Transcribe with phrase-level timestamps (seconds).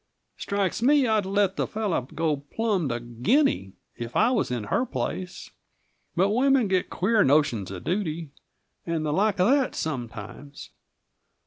[0.35, 4.63] Strikes me I'd a let the fellow go plumb to Guinea, if I was in
[4.63, 5.51] her place,
[6.15, 8.31] but women get queer notions of duty,
[8.83, 10.71] and the like of that, sometimes.